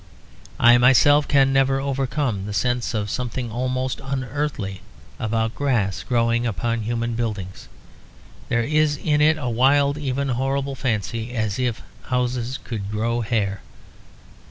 I 0.59 0.79
myself 0.79 1.27
can 1.27 1.53
never 1.53 1.79
overcome 1.79 2.47
the 2.47 2.55
sense 2.55 2.95
of 2.95 3.11
something 3.11 3.51
almost 3.51 4.01
unearthly 4.03 4.81
about 5.19 5.53
grass 5.53 6.01
growing 6.01 6.47
upon 6.47 6.81
human 6.81 7.13
buildings. 7.13 7.67
There 8.49 8.63
is 8.63 8.97
in 8.97 9.21
it 9.21 9.37
a 9.37 9.47
wild 9.47 9.97
and 9.97 10.05
even 10.07 10.29
horrible 10.29 10.73
fancy, 10.73 11.33
as 11.35 11.59
if 11.59 11.83
houses 12.05 12.57
could 12.63 12.89
grow 12.89 13.21
hair. 13.21 13.61